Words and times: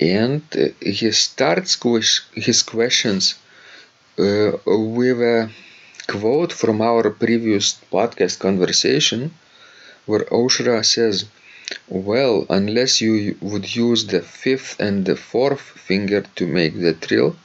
and 0.00 0.42
uh, 0.56 0.66
he 0.80 1.10
starts 1.12 1.72
his 2.34 2.62
questions 2.62 3.34
uh, 4.18 4.52
with 4.66 5.20
a 5.20 5.50
quote 6.08 6.52
from 6.52 6.80
our 6.82 7.10
previous 7.10 7.66
podcast 7.92 8.38
conversation 8.38 9.32
where 10.06 10.24
Ausra 10.40 10.84
says, 10.84 11.26
Well, 11.88 12.46
unless 12.50 13.00
you 13.00 13.36
would 13.40 13.74
use 13.76 14.06
the 14.06 14.22
fifth 14.22 14.80
and 14.80 15.06
the 15.06 15.16
fourth 15.16 15.62
finger 15.90 16.22
to 16.36 16.46
make 16.46 16.74
the 16.80 16.94
trill, 16.94 17.36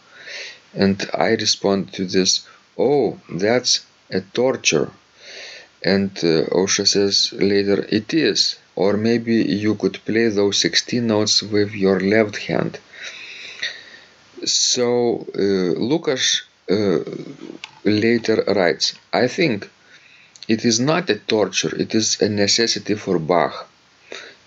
and 0.75 0.97
I 1.13 1.29
respond 1.45 1.93
to 1.93 2.05
this, 2.05 2.47
Oh, 2.77 3.19
that's 3.29 3.81
a 4.11 4.21
torture. 4.21 4.91
And 5.85 6.11
uh, 6.19 6.47
Ausra 6.59 6.85
says 6.87 7.31
later, 7.33 7.85
It 7.89 8.13
is. 8.13 8.57
Or 8.75 8.97
maybe 8.97 9.35
you 9.35 9.75
could 9.75 10.03
play 10.05 10.27
those 10.29 10.59
16 10.59 11.07
notes 11.07 11.41
with 11.41 11.73
your 11.73 11.99
left 11.99 12.37
hand. 12.37 12.79
So 14.43 15.25
uh, 15.37 15.79
Lucas 15.91 16.43
uh, 16.69 16.99
later 17.83 18.43
writes, 18.47 18.95
I 19.13 19.27
think 19.27 19.69
it 20.47 20.65
is 20.65 20.79
not 20.79 21.09
a 21.09 21.15
torture, 21.15 21.75
it 21.75 21.95
is 21.95 22.21
a 22.21 22.29
necessity 22.29 22.95
for 22.95 23.17
Bach. 23.17 23.69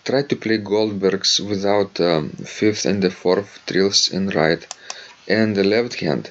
Try 0.04 0.22
to 0.22 0.36
play 0.36 0.58
Goldberg's 0.58 1.40
without 1.40 2.00
um, 2.00 2.30
fifth 2.30 2.84
and 2.86 3.02
the 3.02 3.10
fourth 3.10 3.60
trills 3.66 4.08
in 4.08 4.28
right 4.28 4.64
and 5.26 5.56
the 5.56 5.64
left 5.64 5.94
hand 5.94 6.30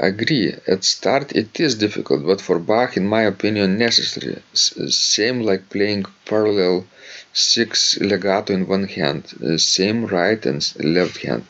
agree 0.00 0.54
at 0.66 0.84
start 0.84 1.32
it 1.36 1.58
is 1.60 1.74
difficult 1.74 2.24
but 2.26 2.40
for 2.40 2.58
bach 2.58 2.96
in 2.96 3.06
my 3.06 3.22
opinion 3.22 3.78
necessary. 3.78 4.36
S- 4.52 4.74
same 4.96 5.40
like 5.40 5.68
playing 5.70 6.04
parallel 6.24 6.86
six 7.32 7.98
legato 8.00 8.52
in 8.54 8.66
one 8.66 8.86
hand 8.88 9.22
uh, 9.44 9.56
same 9.58 10.06
right 10.06 10.44
and 10.46 10.60
left 10.82 11.18
hand. 11.22 11.44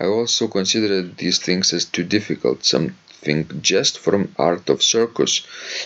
I 0.00 0.04
also 0.06 0.48
consider 0.48 1.02
these 1.02 1.38
things 1.38 1.72
as 1.72 1.84
too 1.86 2.04
difficult 2.04 2.64
something 2.64 3.40
just 3.62 3.98
from 3.98 4.34
art 4.38 4.68
of 4.70 4.82
circus 4.82 5.42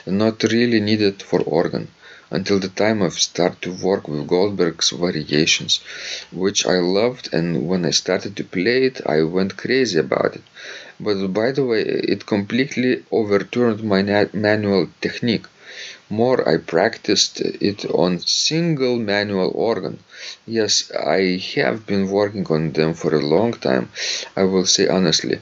not 0.06 0.42
really 0.44 0.80
needed 0.80 1.22
for 1.22 1.40
organ 1.42 1.88
until 2.30 2.58
the 2.60 2.68
time 2.68 3.02
i 3.02 3.08
start 3.08 3.60
to 3.62 3.72
work 3.72 4.08
with 4.08 4.26
goldberg's 4.26 4.90
variations 4.90 5.80
which 6.32 6.66
i 6.66 6.78
loved 6.78 7.28
and 7.32 7.66
when 7.68 7.84
i 7.84 7.90
started 7.90 8.36
to 8.36 8.44
play 8.44 8.84
it 8.84 9.00
i 9.06 9.22
went 9.22 9.56
crazy 9.56 9.98
about 9.98 10.34
it 10.36 10.42
but 10.98 11.26
by 11.32 11.52
the 11.52 11.64
way, 11.64 11.82
it 11.82 12.24
completely 12.26 13.02
overturned 13.12 13.82
my 13.84 14.02
manual 14.32 14.88
technique. 15.02 15.44
More, 16.08 16.48
I 16.48 16.56
practiced 16.56 17.40
it 17.40 17.84
on 17.84 18.20
single 18.20 18.98
manual 18.98 19.52
organ. 19.54 19.98
Yes, 20.46 20.90
I 20.92 21.42
have 21.56 21.86
been 21.86 22.08
working 22.10 22.46
on 22.48 22.72
them 22.72 22.94
for 22.94 23.14
a 23.14 23.20
long 23.20 23.52
time. 23.52 23.90
I 24.34 24.44
will 24.44 24.66
say 24.66 24.88
honestly, 24.88 25.38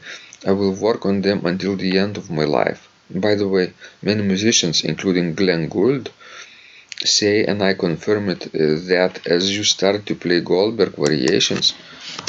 I 0.47 0.53
will 0.53 0.73
work 0.73 1.07
on 1.07 1.23
them 1.23 1.47
until 1.47 1.77
the 1.77 1.99
end 1.99 2.17
of 2.17 2.31
my 2.31 2.45
life. 2.45 2.89
By 3.11 3.35
the 3.37 3.47
way, 3.49 3.73
many 4.03 4.23
musicians, 4.23 4.83
including 4.85 5.35
Glenn 5.35 5.69
Gould, 5.69 6.11
say, 7.05 7.45
and 7.45 7.63
I 7.63 7.75
confirm 7.75 8.31
it, 8.31 8.47
uh, 8.47 8.77
that 8.95 9.27
as 9.27 9.57
you 9.57 9.65
start 9.65 10.07
to 10.07 10.15
play 10.15 10.41
Goldberg 10.41 10.97
variations, 10.97 11.75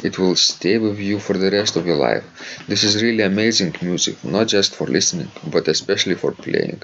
it 0.04 0.20
will 0.20 0.36
stay 0.36 0.78
with 0.78 1.00
you 1.00 1.20
for 1.20 1.38
the 1.38 1.52
rest 1.52 1.76
of 1.78 1.88
your 1.88 1.98
life. 1.98 2.26
This 2.68 2.84
is 2.84 3.02
really 3.04 3.24
amazing 3.24 3.76
music, 3.82 4.24
not 4.24 4.48
just 4.48 4.76
for 4.76 4.88
listening, 4.88 5.32
but 5.48 5.68
especially 5.68 6.16
for 6.16 6.32
playing. 6.34 6.82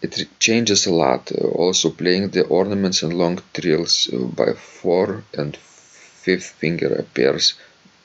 It 0.00 0.26
changes 0.40 0.86
a 0.86 0.92
lot. 0.94 1.30
uh, 1.32 1.48
Also, 1.48 1.90
playing 1.90 2.30
the 2.30 2.44
ornaments 2.44 3.02
and 3.02 3.12
long 3.12 3.42
trills 3.52 4.08
uh, 4.10 4.16
by 4.20 4.54
four 4.54 5.22
and 5.34 5.54
fifth 5.58 6.46
finger 6.62 6.94
appears 6.94 7.52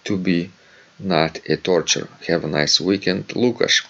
to 0.04 0.18
be 0.18 0.52
not 1.00 1.40
a 1.48 1.56
torture. 1.56 2.10
Have 2.28 2.44
a 2.44 2.48
nice 2.50 2.82
weekend, 2.82 3.34
Lucas. 3.38 3.84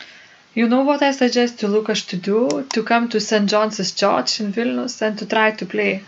You 0.53 0.67
know 0.67 0.81
what 0.81 1.01
I 1.01 1.11
suggest 1.11 1.59
to 1.59 1.67
Lukas 1.67 2.05
to 2.05 2.17
do? 2.17 2.65
To 2.73 2.83
come 2.83 3.09
to 3.09 3.19
St. 3.19 3.49
John's 3.49 3.91
Church 3.93 4.39
in 4.41 4.51
Vilnius 4.53 5.01
and 5.01 5.17
to 5.19 5.25
try 5.25 5.51
to 5.51 5.65
play 5.65 6.03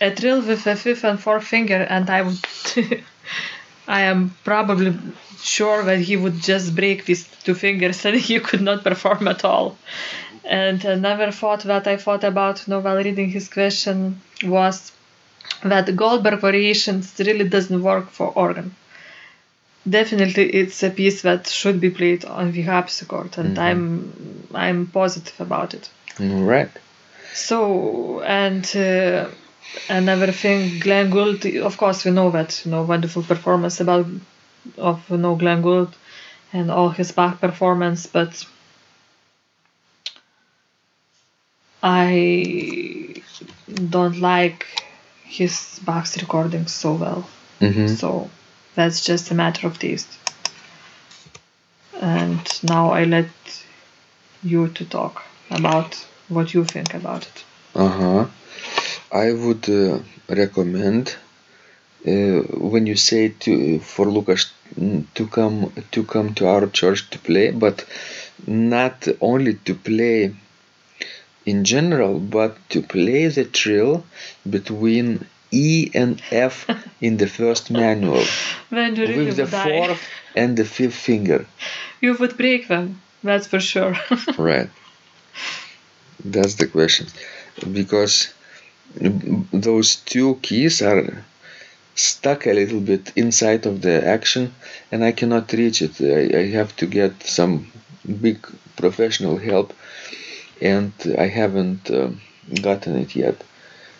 a 0.00 0.10
drill 0.10 0.42
with 0.42 0.66
a 0.66 0.76
fifth 0.76 1.04
and 1.04 1.20
fourth 1.20 1.44
finger, 1.44 1.86
and 1.88 2.08
I 2.10 2.22
would. 2.22 2.38
I 3.88 4.02
am 4.02 4.36
probably 4.44 4.94
sure 5.40 5.82
that 5.84 6.00
he 6.00 6.16
would 6.16 6.40
just 6.42 6.76
break 6.76 7.06
these 7.06 7.26
two 7.44 7.54
fingers 7.54 8.04
and 8.04 8.16
he 8.16 8.38
could 8.38 8.60
not 8.60 8.84
perform 8.84 9.26
at 9.28 9.44
all. 9.46 9.78
And 10.44 10.84
uh, 10.84 10.90
another 10.90 11.32
thought 11.32 11.62
that 11.64 11.86
I 11.86 11.96
thought 11.96 12.22
about 12.22 12.68
know, 12.68 12.80
while 12.80 12.96
reading 12.96 13.30
his 13.30 13.48
question 13.48 14.20
was 14.44 14.92
that 15.62 15.94
Goldberg 15.96 16.40
variations 16.40 17.14
really 17.18 17.48
doesn't 17.48 17.82
work 17.82 18.10
for 18.10 18.28
organ. 18.28 18.74
Definitely, 19.88 20.50
it's 20.50 20.82
a 20.82 20.90
piece 20.90 21.22
that 21.22 21.46
should 21.46 21.80
be 21.80 21.90
played 21.90 22.24
on 22.24 22.52
the 22.52 22.62
harpsichord, 22.62 23.38
and 23.38 23.58
I'm 23.58 24.48
I'm 24.54 24.86
positive 24.86 25.40
about 25.40 25.74
it. 25.74 25.88
Right. 26.18 26.70
So, 27.32 28.20
and 28.22 28.64
uh, 28.76 29.28
another 29.88 30.32
thing, 30.32 30.80
Glenn 30.80 31.10
Gould, 31.10 31.46
of 31.46 31.76
course, 31.76 32.04
we 32.04 32.10
know 32.10 32.30
that, 32.30 32.64
you 32.64 32.70
know, 32.72 32.82
wonderful 32.82 33.22
performance 33.22 33.80
about, 33.80 34.06
of, 34.76 35.08
you 35.08 35.18
know, 35.18 35.36
Glenn 35.36 35.62
Gould 35.62 35.94
and 36.52 36.70
all 36.70 36.88
his 36.88 37.12
Bach 37.12 37.40
performance, 37.40 38.06
but 38.06 38.44
I 41.82 43.22
don't 43.90 44.18
like 44.18 44.66
his 45.24 45.78
Bach's 45.84 46.16
recordings 46.20 46.72
so 46.72 46.94
well. 46.94 47.28
Mm-hmm. 47.60 47.86
So, 47.86 48.30
that's 48.78 49.04
just 49.04 49.32
a 49.32 49.34
matter 49.34 49.66
of 49.66 49.76
taste. 49.76 50.12
And 52.00 52.44
now 52.62 52.92
I 52.92 53.02
let 53.04 53.30
you 54.44 54.68
to 54.68 54.84
talk 54.84 55.24
about 55.50 55.90
what 56.28 56.54
you 56.54 56.64
think 56.64 56.94
about 56.94 57.26
it. 57.26 57.44
Uh-huh. 57.74 58.26
I 59.10 59.32
would 59.32 59.68
uh, 59.68 59.98
recommend 60.28 61.16
uh, 62.06 62.38
when 62.72 62.86
you 62.86 62.94
say 62.94 63.22
to 63.44 63.80
for 63.80 64.06
Lucas 64.06 64.52
to 65.16 65.26
come 65.26 65.56
to 65.90 66.04
come 66.04 66.34
to 66.34 66.46
our 66.46 66.68
church 66.68 67.10
to 67.10 67.18
play, 67.18 67.50
but 67.50 67.84
not 68.46 69.08
only 69.20 69.54
to 69.66 69.74
play 69.74 70.36
in 71.46 71.64
general, 71.64 72.20
but 72.20 72.52
to 72.68 72.82
play 72.82 73.26
the 73.26 73.44
trill 73.44 74.04
between 74.48 75.26
E 75.50 75.90
and 75.94 76.20
F 76.30 76.66
in 77.00 77.16
the 77.16 77.26
first 77.26 77.70
manual 77.70 78.24
with 78.70 79.36
the 79.36 79.48
die, 79.50 79.64
fourth 79.64 80.02
and 80.34 80.56
the 80.56 80.64
fifth 80.64 80.94
finger. 80.94 81.46
you 82.00 82.14
would 82.14 82.36
break 82.36 82.68
them. 82.68 83.00
That's 83.24 83.46
for 83.46 83.60
sure. 83.60 83.96
Right. 84.38 84.70
That's 86.24 86.54
the 86.54 86.66
question. 86.66 87.06
Because 87.72 88.32
those 89.52 89.96
two 89.96 90.38
keys 90.42 90.82
are 90.82 91.24
stuck 91.94 92.46
a 92.46 92.52
little 92.52 92.80
bit 92.80 93.12
inside 93.16 93.66
of 93.66 93.82
the 93.82 94.06
action 94.06 94.54
and 94.92 95.04
I 95.04 95.12
cannot 95.12 95.52
reach 95.52 95.82
it. 95.82 96.00
I, 96.00 96.38
I 96.38 96.46
have 96.50 96.74
to 96.76 96.86
get 96.86 97.22
some 97.22 97.70
big 98.20 98.38
professional 98.76 99.36
help 99.38 99.72
and 100.60 100.92
I 101.18 101.26
haven't 101.26 101.90
uh, 101.90 102.10
gotten 102.62 102.96
it 102.96 103.14
yet. 103.16 103.42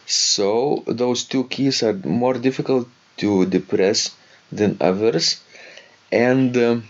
So 0.08 0.82
those 0.86 1.24
two 1.24 1.44
keys 1.44 1.82
are 1.82 1.92
more 1.92 2.34
difficult 2.34 2.88
to 3.18 3.44
depress 3.46 4.10
than 4.50 4.78
others 4.80 5.40
and 6.10 6.56
um, 6.56 6.84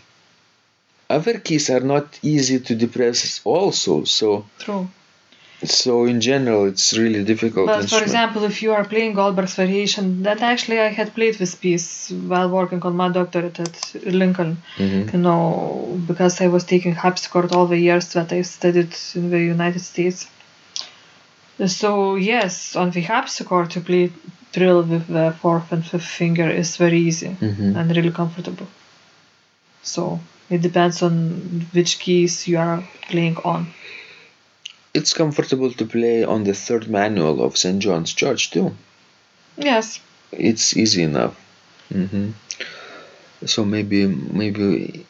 other 1.10 1.38
keys 1.38 1.70
are 1.70 1.80
not 1.80 2.18
easy 2.22 2.60
to 2.60 2.74
depress 2.74 3.40
also 3.44 4.04
so 4.04 4.44
True. 4.58 4.88
so 5.64 6.04
in 6.04 6.20
general 6.20 6.66
it's 6.66 6.96
really 6.96 7.24
difficult 7.24 7.66
But 7.66 7.88
for 7.90 8.02
example, 8.02 8.44
if 8.44 8.62
you 8.62 8.72
are 8.72 8.84
playing 8.84 9.14
Goldberg's 9.14 9.54
variation, 9.56 10.22
that 10.22 10.40
actually 10.40 10.78
I 10.78 10.88
had 10.88 11.14
played 11.14 11.34
this 11.34 11.54
piece 11.56 12.10
while 12.10 12.48
working 12.48 12.80
on 12.82 12.94
my 12.94 13.08
doctorate 13.08 13.58
at 13.58 13.94
Lincoln. 14.04 14.58
Mhm. 14.76 15.12
You 15.12 15.18
know, 15.18 16.00
because 16.06 16.40
I 16.40 16.46
was 16.46 16.62
taking 16.64 16.94
harpsichord 16.94 17.52
all 17.52 17.66
the 17.66 17.78
years 17.78 18.12
that 18.12 18.32
I 18.32 18.42
studied 18.42 18.94
in 19.16 19.30
the 19.30 19.40
United 19.40 19.82
States. 19.92 20.28
So 21.66 22.14
yes, 22.16 22.76
on 22.76 22.90
the 22.90 23.02
harpsichord 23.02 23.70
to 23.72 23.80
play 23.80 24.12
trill 24.52 24.82
with 24.82 25.08
the 25.08 25.34
fourth 25.40 25.72
and 25.72 25.84
fifth 25.84 26.06
finger 26.06 26.48
is 26.48 26.76
very 26.76 27.00
easy 27.00 27.36
Mhm. 27.40 27.76
and 27.76 27.96
really 27.96 28.10
comfortable. 28.12 28.68
So 29.82 30.20
it 30.50 30.62
depends 30.62 31.02
on 31.02 31.66
which 31.72 31.98
keys 31.98 32.46
you 32.48 32.58
are 32.58 32.82
playing 33.10 33.36
on. 33.44 33.66
it's 34.94 35.12
comfortable 35.12 35.70
to 35.80 35.84
play 35.84 36.24
on 36.24 36.44
the 36.44 36.54
third 36.54 36.88
manual 36.88 37.36
of 37.44 37.56
st 37.56 37.78
john's 37.84 38.12
church 38.22 38.50
too 38.50 38.68
Yes, 39.56 40.00
it's 40.32 40.76
easy 40.82 41.02
enough 41.02 41.34
hmm 41.92 42.30
so 43.52 43.64
maybe 43.64 44.00
maybe 44.42 45.04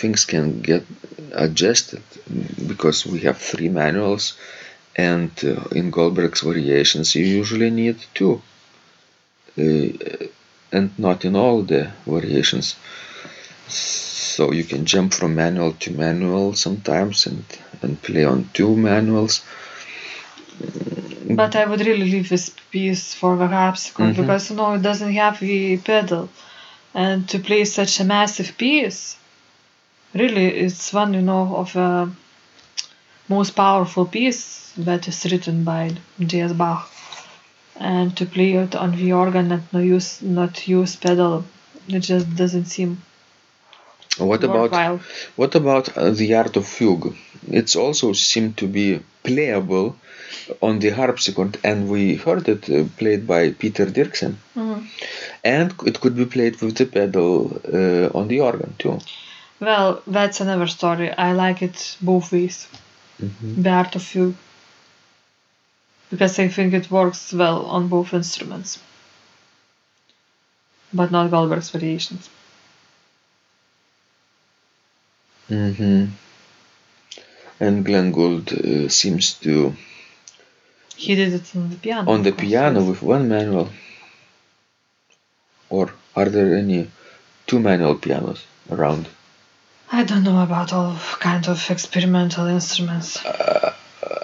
things 0.00 0.24
can 0.24 0.60
get 0.60 0.84
adjusted 1.32 2.02
because 2.72 2.98
we 3.12 3.18
have 3.20 3.38
three 3.38 3.68
manuals 3.82 4.24
and 4.98 5.30
uh, 5.44 5.64
in 5.78 5.90
goldberg's 5.90 6.40
variations 6.42 7.14
you 7.14 7.24
usually 7.24 7.70
need 7.70 7.96
two 8.14 8.42
uh, 9.58 10.26
and 10.72 10.90
not 10.98 11.24
in 11.24 11.34
all 11.34 11.62
the 11.62 11.90
variations. 12.06 12.76
So 13.68 14.52
you 14.52 14.64
can 14.64 14.84
jump 14.84 15.14
from 15.14 15.34
manual 15.34 15.72
to 15.84 15.90
manual 15.90 16.54
sometimes 16.54 17.26
and 17.26 17.44
and 17.82 18.00
play 18.02 18.24
on 18.24 18.50
two 18.52 18.76
manuals. 18.76 19.42
But 21.40 21.54
I 21.56 21.64
would 21.64 21.80
really 21.80 22.10
leave 22.10 22.28
this 22.28 22.50
piece 22.70 23.14
for 23.14 23.36
the 23.36 23.46
harpsichord 23.46 24.14
Mhm. 24.14 24.16
because 24.20 24.50
you 24.50 24.56
know 24.56 24.74
it 24.74 24.82
doesn't 24.82 25.12
have 25.14 25.38
the 25.40 25.76
pedal, 25.78 26.28
and 26.94 27.28
to 27.30 27.38
play 27.38 27.64
such 27.64 28.00
a 28.00 28.04
massive 28.04 28.50
piece, 28.58 29.16
really 30.14 30.46
it's 30.64 30.92
one 30.92 31.14
you 31.14 31.22
know 31.22 31.56
of 31.56 31.72
the 31.72 32.10
most 33.28 33.50
powerful 33.56 34.06
piece 34.06 34.72
that 34.76 35.08
is 35.08 35.24
written 35.30 35.64
by 35.64 35.90
J.S. 36.20 36.52
Bach, 36.52 36.90
and 37.76 38.16
to 38.16 38.26
play 38.26 38.52
it 38.54 38.74
on 38.74 38.96
the 38.96 39.12
organ 39.12 39.52
and 39.52 39.62
not 39.72 39.80
use 39.84 40.22
not 40.22 40.66
use 40.68 40.96
pedal, 40.96 41.44
it 41.88 42.00
just 42.00 42.34
doesn't 42.36 42.66
seem 42.66 43.02
what 44.18 44.42
about 44.44 44.70
worthwhile. 44.70 45.00
What 45.36 45.54
about 45.54 45.96
uh, 45.96 46.10
the 46.10 46.34
art 46.34 46.56
of 46.56 46.66
fugue? 46.66 47.14
It's 47.50 47.76
also 47.76 48.12
seemed 48.12 48.56
to 48.58 48.66
be 48.66 49.00
playable 49.22 49.96
on 50.60 50.78
the 50.80 50.90
harpsichord, 50.90 51.58
and 51.62 51.88
we 51.88 52.16
heard 52.16 52.48
it 52.48 52.68
uh, 52.70 52.84
played 52.96 53.26
by 53.26 53.50
Peter 53.52 53.86
Dirksen, 53.86 54.34
Mhm. 54.56 54.86
and 55.44 55.74
it 55.86 56.00
could 56.00 56.16
be 56.16 56.24
played 56.26 56.60
with 56.62 56.74
the 56.76 56.86
pedal 56.86 57.60
uh, 57.72 58.18
on 58.18 58.28
the 58.28 58.40
organ 58.40 58.74
too. 58.78 58.98
Well, 59.60 60.02
that's 60.06 60.40
another 60.40 60.66
story. 60.68 61.10
I 61.12 61.32
like 61.32 61.62
it 61.62 61.96
both 62.00 62.32
ways. 62.32 62.66
The 63.18 63.70
art 63.70 63.96
of 63.96 64.02
fugue 64.02 64.36
because 66.10 66.38
I 66.38 66.48
think 66.48 66.72
it 66.72 66.90
works 66.90 67.32
well 67.32 67.66
on 67.66 67.88
both 67.88 68.14
instruments, 68.14 68.80
but 70.92 71.10
not 71.10 71.30
Goldberg's 71.30 71.70
variations. 71.70 72.30
Mm-hmm. 75.50 76.06
And 77.60 77.84
Glenn 77.84 78.12
Gould 78.12 78.52
uh, 78.52 78.88
seems 78.88 79.34
to 79.34 79.74
He 80.96 81.14
did 81.14 81.32
it 81.32 81.56
on 81.56 81.70
the 81.70 81.76
piano. 81.76 82.10
on 82.10 82.22
the 82.22 82.32
piano 82.32 82.84
with 82.84 83.02
one 83.02 83.28
manual. 83.28 83.70
Or 85.70 85.92
are 86.16 86.28
there 86.28 86.54
any 86.54 86.90
two 87.46 87.58
manual 87.60 87.96
pianos 87.96 88.44
around? 88.70 89.08
I 89.90 90.04
don't 90.04 90.22
know 90.24 90.42
about 90.42 90.72
all 90.72 90.96
kind 91.18 91.48
of 91.48 91.70
experimental 91.70 92.46
instruments. 92.46 93.18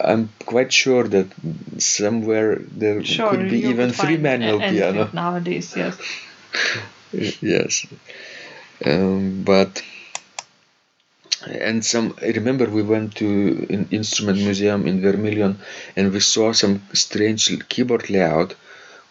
I'm 0.03 0.29
quite 0.45 0.73
sure 0.73 1.05
that 1.05 1.29
somewhere 1.79 2.57
there 2.61 3.03
Sure, 3.05 3.31
could 3.31 3.49
be 3.51 3.61
even 3.69 3.91
three 3.93 4.17
manual 4.19 4.63
a- 4.63 4.71
piano. 4.71 5.09
nowadays. 5.13 5.75
Yes, 5.77 5.97
yes 7.41 7.87
um, 8.85 9.43
but 9.45 9.83
and 11.47 11.85
some 11.85 12.15
i 12.23 12.29
remember 12.39 12.67
we 12.71 12.83
went 12.83 13.15
to 13.17 13.29
an 13.71 13.87
instrument 13.91 14.39
museum 14.39 14.87
in 14.87 15.01
Vermillion 15.01 15.59
and 15.97 16.13
we 16.13 16.21
saw 16.21 16.53
some 16.53 16.83
strange 16.93 17.43
keyboard 17.69 18.09
layout 18.11 18.55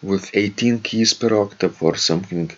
with 0.02 0.30
18 0.34 0.80
keys 0.80 1.14
per 1.14 1.32
octave 1.40 1.82
or 1.82 1.96
something 1.96 2.50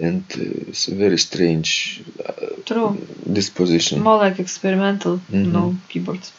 and 0.00 0.24
uh, 0.36 0.68
it's 0.70 0.88
a 0.88 0.94
very 0.94 1.18
strange 1.18 2.02
uh, 2.24 2.56
true. 2.64 2.96
disposition 3.32 4.00
More 4.02 4.18
like 4.18 4.38
experimental, 4.38 5.20
you 5.30 5.44
Mhm. 5.44 5.52
know, 5.52 5.76
keyboards. 5.88 6.32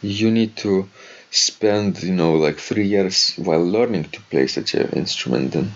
you 0.00 0.30
need 0.30 0.56
to 0.56 0.88
spend 1.30 2.02
you 2.02 2.14
know 2.14 2.34
like 2.46 2.58
three 2.58 2.86
years 2.86 3.34
while 3.36 3.64
learning 3.76 4.04
to 4.14 4.20
play 4.30 4.46
such 4.46 4.74
an 4.74 4.88
instrument 5.02 5.52
then 5.52 5.72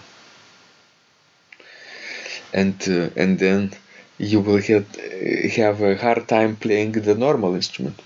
and 2.52 2.76
uh, 2.88 3.08
and 3.16 3.38
then 3.38 3.70
you 4.18 4.40
will 4.40 4.60
have, 4.62 4.86
have 5.56 5.82
a 5.82 5.96
hard 5.96 6.28
time 6.28 6.56
playing 6.56 6.92
the 6.92 7.14
normal 7.14 7.54
instrument 7.54 7.98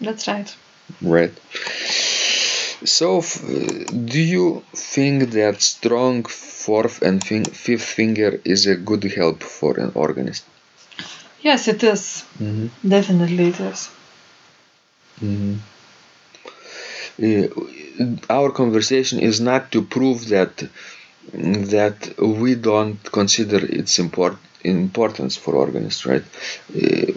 That's 0.00 0.26
right. 0.28 0.54
right 1.00 1.32
so 2.84 3.18
f- 3.18 3.42
do 4.12 4.20
you 4.20 4.62
think 4.74 5.30
that 5.32 5.60
strong 5.62 6.24
fourth 6.24 7.02
and 7.02 7.22
fifth 7.24 7.84
finger 7.84 8.40
is 8.44 8.66
a 8.66 8.76
good 8.76 9.04
help 9.04 9.42
for 9.42 9.78
an 9.78 9.92
organist 9.94 10.44
Yes, 11.42 11.68
it 11.68 11.82
is. 11.84 12.24
mm-hmm. 12.40 12.68
Definitely, 12.88 13.48
it 13.48 13.60
is. 13.60 13.88
Mhm. 15.20 15.58
Uh, 17.22 17.46
our 18.30 18.50
conversation 18.50 19.18
is 19.20 19.40
not 19.40 19.70
to 19.72 19.82
prove 19.82 20.28
that 20.28 20.64
that 21.76 21.98
we 22.18 22.54
don't 22.54 22.98
consider 23.12 23.58
its 23.64 23.98
import, 23.98 24.36
importance 24.64 25.36
for 25.36 25.54
organists, 25.54 26.04
right? 26.06 26.24
Uh, 26.76 27.12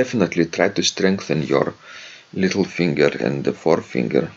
definitely 0.00 0.46
try 0.46 0.68
to 0.68 0.82
strengthen 0.82 1.42
your 1.42 1.74
little 2.34 2.64
finger 2.64 3.08
and 3.20 3.44
the 3.44 3.52
forefinger 3.52 4.30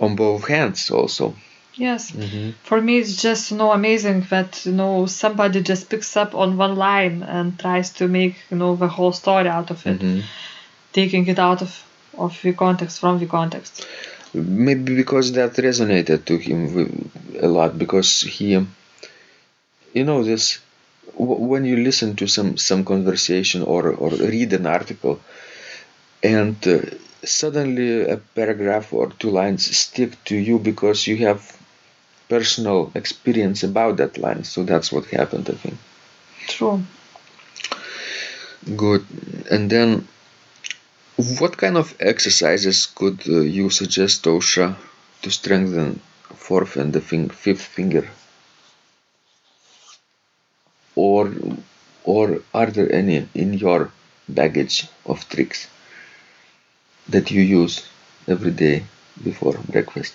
on 0.00 0.16
both 0.16 0.48
hands 0.48 0.90
also. 0.90 1.34
Yes. 1.74 2.10
Mhm. 2.12 2.54
For 2.64 2.80
me, 2.80 2.98
it's 2.98 3.16
just 3.22 3.50
you 3.50 3.56
know 3.58 3.72
amazing 3.72 4.26
that 4.30 4.66
you 4.66 4.72
know 4.72 5.06
somebody 5.06 5.62
just 5.62 5.88
picks 5.88 6.16
up 6.16 6.34
on 6.34 6.56
one 6.56 6.76
line 6.76 7.22
and 7.22 7.58
tries 7.58 7.90
to 7.98 8.08
make 8.08 8.34
you 8.50 8.56
know 8.56 8.76
the 8.76 8.88
whole 8.88 9.12
story 9.12 9.48
out 9.48 9.70
of 9.70 9.86
it, 9.86 10.00
Mhm. 10.00 10.22
taking 10.92 11.26
it 11.28 11.38
out 11.38 11.62
of 11.62 11.72
of 12.18 12.32
the 12.42 12.52
context 12.52 12.98
from 13.00 13.18
the 13.20 13.26
context. 13.26 13.86
Maybe 14.34 14.94
because 15.02 15.32
that 15.32 15.52
resonated 15.68 16.24
to 16.26 16.36
him 16.38 16.58
a 17.40 17.48
lot 17.48 17.78
because 17.78 18.10
he, 18.22 18.48
you 19.94 20.04
know, 20.04 20.22
this 20.24 20.58
when 21.14 21.64
you 21.64 21.76
listen 21.76 22.16
to 22.16 22.26
some 22.26 22.56
some 22.56 22.84
conversation 22.84 23.62
or 23.62 23.82
or 24.02 24.10
read 24.10 24.52
an 24.52 24.66
article, 24.66 25.20
and 26.22 26.56
uh, 26.66 26.80
suddenly 27.24 28.02
a 28.08 28.16
paragraph 28.18 28.92
or 28.92 29.10
two 29.10 29.30
lines 29.30 29.64
stick 29.76 30.22
to 30.24 30.36
you 30.36 30.58
because 30.58 31.06
you 31.06 31.16
have 31.26 31.56
personal 32.28 32.92
experience 32.94 33.62
about 33.64 33.98
that 33.98 34.18
line. 34.18 34.44
So 34.44 34.64
that's 34.64 34.92
what 34.92 35.06
happened, 35.06 35.48
I 35.50 35.54
think. 35.54 35.78
True. 36.48 36.82
Good. 38.76 39.06
And 39.50 39.70
then, 39.70 40.06
what 41.38 41.56
kind 41.56 41.76
of 41.76 41.94
exercises 42.00 42.86
could 42.86 43.20
uh, 43.28 43.40
you 43.42 43.70
suggest, 43.70 44.24
Ausra, 44.24 44.76
to 45.22 45.30
strengthen 45.30 46.00
fourth 46.34 46.76
and 46.76 46.92
the 46.92 47.00
fing- 47.00 47.30
fifth 47.30 47.62
finger? 47.62 48.10
Or, 50.94 51.32
or 52.04 52.42
are 52.54 52.66
there 52.70 52.92
any 52.92 53.28
in 53.34 53.54
your 53.54 53.90
baggage 54.28 54.86
of 55.04 55.28
tricks 55.28 55.66
that 57.10 57.30
you 57.30 57.42
use 57.42 57.86
every 58.28 58.50
day 58.50 58.84
before 59.22 59.54
breakfast? 59.68 60.14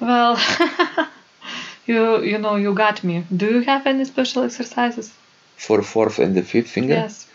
Well, 0.00 0.38
you 1.86 2.22
you 2.22 2.38
know 2.38 2.56
you 2.56 2.74
got 2.74 3.04
me. 3.04 3.24
Do 3.34 3.46
you 3.46 3.60
have 3.60 3.86
any 3.86 4.04
special 4.04 4.42
exercises? 4.44 5.12
For 5.56 5.82
fourth 5.82 6.18
and 6.18 6.34
the 6.34 6.42
fifth 6.42 6.70
finger? 6.70 6.94
Yes. 6.94 7.26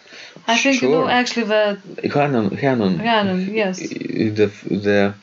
I 0.47 0.57
think 0.57 0.81
you 0.81 0.89
know 0.89 1.07
actually 1.07 1.45
the 1.45 1.79
Hanon, 2.13 2.57
Hanon, 2.57 2.97
Rhiannon, 2.97 3.53
yes. 3.53 3.79
the 3.79 4.51
the 4.85 5.13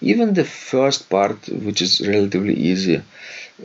even 0.00 0.34
the 0.34 0.44
first 0.44 1.08
part, 1.08 1.48
which 1.48 1.80
is 1.80 2.06
relatively 2.06 2.54
easy, 2.54 3.02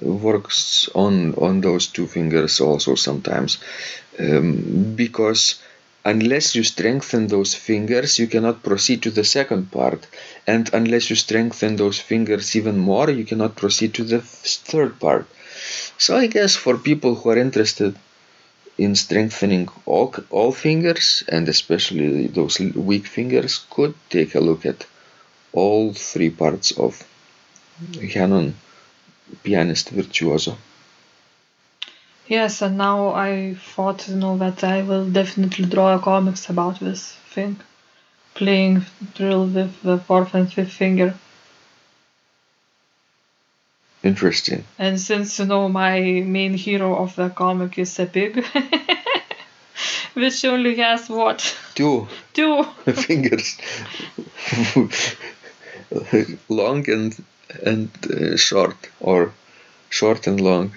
works 0.02 0.90
on 0.94 1.34
on 1.36 1.62
those 1.62 1.88
two 1.88 2.08
fingers 2.08 2.60
also 2.62 2.96
sometimes, 2.96 3.58
um, 4.20 4.94
because 4.96 5.60
unless 6.06 6.56
you 6.56 6.64
strengthen 6.64 7.28
those 7.28 7.54
fingers, 7.54 8.20
you 8.20 8.28
cannot 8.28 8.64
proceed 8.64 9.04
to 9.04 9.12
the 9.12 9.24
second 9.24 9.72
part, 9.72 10.08
and 10.46 10.70
unless 10.74 11.10
you 11.10 11.16
strengthen 11.16 11.76
those 11.76 12.00
fingers 12.00 12.56
even 12.56 12.78
more, 12.78 13.10
you 13.10 13.26
cannot 13.26 13.56
proceed 13.56 13.94
to 13.96 14.04
the 14.04 14.22
third 14.22 15.00
part. 15.00 15.28
So 15.98 16.16
I 16.16 16.28
guess 16.28 16.56
for 16.56 16.78
people 16.78 17.16
who 17.16 17.30
are 17.30 17.38
interested 17.38 17.96
in 18.78 18.96
strengthening 18.96 19.68
all, 19.86 20.14
all 20.30 20.52
fingers 20.52 21.24
and 21.28 21.50
especially 21.50 22.28
those 22.28 22.60
weak 22.60 23.08
fingers 23.08 23.66
could 23.70 23.96
take 24.10 24.36
a 24.36 24.40
look 24.40 24.66
at 24.66 24.86
all 25.52 25.94
three 25.94 26.30
parts 26.30 26.72
of 26.72 27.04
Hanon 28.00 28.56
pianist 29.44 29.90
virtuoso. 29.90 30.58
Yes, 32.28 32.62
and 32.62 32.78
now 32.78 33.14
I 33.14 33.56
thought, 33.56 34.08
you 34.10 34.16
know, 34.16 34.38
that 34.38 34.64
I 34.64 34.82
will 34.82 35.10
definitely 35.10 35.66
draw 35.66 35.96
a 35.96 36.00
comics 36.00 36.50
about 36.50 36.80
this 36.80 37.14
thing. 37.34 37.60
Playing 38.34 38.86
drill 39.16 39.46
with 39.48 39.82
the 39.82 39.98
fourth 39.98 40.34
and 40.34 40.52
fifth 40.52 40.74
finger. 40.74 41.14
Interesting. 44.04 44.64
And 44.78 45.00
since, 45.00 45.40
you 45.40 45.46
know, 45.46 45.70
my 45.70 46.00
main 46.02 46.54
hero 46.54 46.96
of 46.98 47.16
the 47.16 47.30
comic 47.30 47.78
is 47.80 47.98
a 48.00 48.06
pig, 48.06 48.46
which 50.14 50.44
only 50.46 50.76
has 50.76 51.10
what? 51.10 51.58
Two 51.76 52.08
Two. 52.34 52.64
fingers, 52.94 53.58
long 56.50 56.90
and 56.90 57.24
and 57.66 57.90
uh, 58.12 58.38
short, 58.38 58.76
or 59.00 59.32
short 59.90 60.28
and 60.28 60.40
long. 60.42 60.72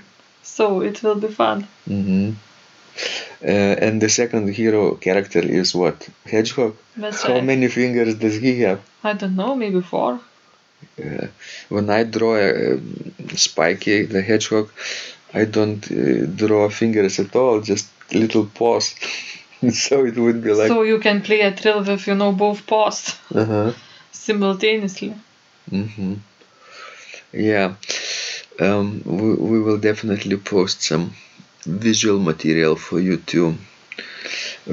So 0.56 0.82
it 0.82 1.02
will 1.02 1.20
be 1.26 1.28
fun. 1.28 1.66
hmm 1.86 2.30
Uh, 3.42 3.74
and 3.86 4.02
the 4.02 4.08
second 4.08 4.54
hero 4.60 4.94
character 5.06 5.40
is 5.60 5.74
what? 5.74 6.08
Hedgehog. 6.32 6.74
That's 6.96 7.22
How 7.22 7.34
right. 7.34 7.44
many 7.44 7.68
fingers 7.68 8.14
does 8.14 8.36
he 8.36 8.60
have? 8.60 8.80
I 9.02 9.12
don't 9.14 9.36
know, 9.36 9.54
maybe 9.56 9.80
four. 9.80 10.20
Uh, 11.02 11.26
when 11.70 11.88
I 11.88 12.02
draw 12.04 12.34
a, 12.36 12.74
um, 12.74 13.12
Spiky 13.36 13.96
the 14.14 14.20
hedgehog, 14.20 14.68
I 15.32 15.44
don't 15.46 15.82
uh, 15.90 16.26
draw 16.42 16.68
fingers 16.68 17.18
at 17.20 17.34
all, 17.34 17.60
just 17.62 17.86
little 18.12 18.44
paws. 18.44 18.94
so 19.72 20.04
it 20.04 20.16
would 20.18 20.42
be 20.44 20.52
like. 20.52 20.68
so 20.68 20.82
you 20.82 20.98
can 20.98 21.22
play 21.22 21.40
a 21.40 21.50
drill 21.50 21.82
with, 21.84 22.06
you 22.06 22.14
know, 22.14 22.32
both 22.32 22.66
paws 22.66 23.16
uh-huh. 23.34 23.72
simultaneously. 24.12 25.14
hmm 25.70 26.14
Yeah. 27.32 27.74
Um, 28.60 29.02
we, 29.04 29.34
we 29.34 29.60
will 29.60 29.78
definitely 29.78 30.36
post 30.36 30.82
some 30.82 31.14
visual 31.64 32.18
material 32.20 32.76
for 32.76 33.00
you 33.00 33.16
too. 33.16 33.56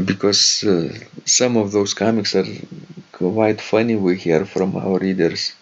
Because 0.06 0.64
uh, 0.64 0.94
some 1.26 1.58
of 1.58 1.72
those 1.72 1.94
comics 1.94 2.36
are 2.36 2.46
quite 3.14 3.62
funny, 3.62 3.96
we 3.96 4.18
hear 4.18 4.46
from 4.46 4.76
our 4.76 5.00
readers, 5.00 5.54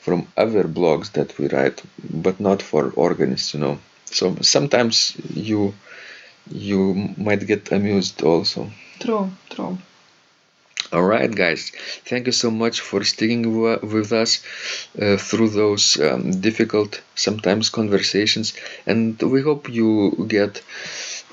from 0.00 0.26
other 0.36 0.64
blogs 0.64 1.12
that 1.12 1.38
we 1.38 1.48
write, 1.48 1.80
but 2.12 2.40
not 2.40 2.60
for 2.60 2.90
organists, 2.96 3.54
you 3.54 3.60
know. 3.60 3.78
So 4.06 4.36
sometimes 4.42 5.16
you 5.32 5.74
you 6.50 7.14
might 7.16 7.46
get 7.46 7.72
amused 7.72 8.22
also. 8.22 8.70
True, 8.98 9.30
true. 9.48 9.78
All 10.92 11.02
right, 11.02 11.34
guys. 11.34 11.72
Thank 12.10 12.26
you 12.26 12.32
so 12.32 12.50
much 12.50 12.80
for 12.80 13.02
sticking 13.02 13.42
wi- 13.44 13.80
with 13.82 14.12
us 14.12 14.42
uh, 15.00 15.16
through 15.16 15.48
those 15.50 15.98
um, 16.00 16.30
difficult, 16.40 17.00
sometimes 17.14 17.68
conversations, 17.70 18.52
and 18.86 19.20
we 19.22 19.40
hope 19.42 19.68
you 19.70 20.26
get 20.28 20.62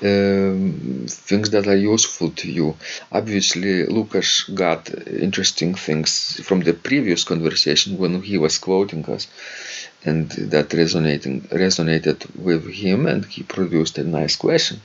um, 0.02 1.04
things 1.08 1.50
that 1.50 1.66
are 1.68 1.76
useful 1.94 2.30
to 2.40 2.50
you. 2.50 2.76
Obviously, 3.12 3.84
Lucas 3.86 4.44
got 4.44 4.82
interesting 5.06 5.74
things 5.74 6.40
from 6.48 6.60
the 6.60 6.72
previous 6.74 7.22
conversation 7.24 7.98
when 7.98 8.22
he 8.22 8.38
was 8.38 8.58
quoting 8.58 9.04
us, 9.06 9.26
and 10.04 10.30
that 10.52 10.72
resonating 10.72 11.42
resonated 11.50 12.18
with 12.36 12.66
him, 12.72 13.06
and 13.06 13.24
he 13.24 13.42
produced 13.42 13.98
a 13.98 14.04
nice 14.04 14.36
question. 14.36 14.80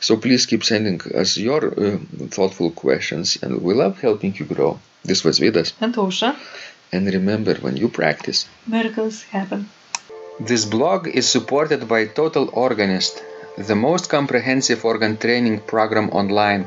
So 0.00 0.16
please 0.16 0.46
keep 0.46 0.64
sending 0.64 1.00
us 1.14 1.36
your 1.36 1.62
uh, 1.66 1.98
thoughtful 2.30 2.70
questions, 2.70 3.36
and 3.42 3.60
we 3.62 3.74
love 3.74 4.00
helping 4.00 4.34
you 4.36 4.46
grow. 4.46 4.78
This 5.04 5.22
was 5.24 5.38
Vidas, 5.38 5.72
And 5.80 5.94
Ausra, 5.94 6.36
and 6.92 7.06
remember 7.06 7.54
when 7.56 7.76
you 7.76 7.88
practice. 7.88 8.46
miracles 8.66 9.22
happen. 9.24 9.68
This 10.40 10.64
blog 10.64 11.08
is 11.08 11.28
supported 11.28 11.88
by 11.88 12.06
Total 12.06 12.48
Organist, 12.52 13.22
the 13.56 13.74
most 13.76 14.08
comprehensive 14.10 14.84
organ 14.84 15.16
training 15.16 15.60
program 15.60 16.10
online, 16.10 16.66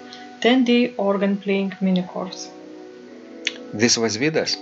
10-day 0.41 0.95
organ 0.97 1.37
playing 1.37 1.73
mini 1.81 2.03
course. 2.03 2.49
This 3.73 3.97
was 3.97 4.17
Vidas. 4.17 4.57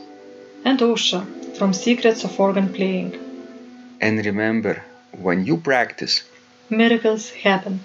And 0.65 0.79
Ausra 0.79 1.21
from 1.57 1.73
Secrets 1.73 2.23
of 2.25 2.39
Organ 2.39 2.73
Playing. 2.73 3.13
And 4.01 4.25
remember, 4.25 4.83
when 5.11 5.45
you 5.45 5.57
practice, 5.57 6.23
Miracles 6.69 7.31
happen. 7.31 7.79